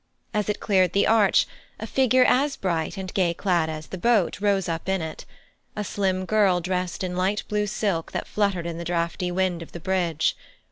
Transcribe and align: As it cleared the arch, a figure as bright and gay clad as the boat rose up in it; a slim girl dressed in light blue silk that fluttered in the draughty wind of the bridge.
As 0.33 0.49
it 0.49 0.59
cleared 0.59 0.93
the 0.93 1.05
arch, 1.05 1.47
a 1.79 1.85
figure 1.85 2.25
as 2.25 2.55
bright 2.55 2.97
and 2.97 3.13
gay 3.13 3.35
clad 3.35 3.69
as 3.69 3.85
the 3.85 3.99
boat 3.99 4.41
rose 4.41 4.67
up 4.67 4.89
in 4.89 4.99
it; 4.99 5.25
a 5.75 5.83
slim 5.83 6.25
girl 6.25 6.59
dressed 6.59 7.03
in 7.03 7.15
light 7.15 7.43
blue 7.47 7.67
silk 7.67 8.11
that 8.11 8.25
fluttered 8.25 8.65
in 8.65 8.79
the 8.79 8.83
draughty 8.83 9.29
wind 9.29 9.61
of 9.61 9.73
the 9.73 9.79
bridge. 9.79 10.35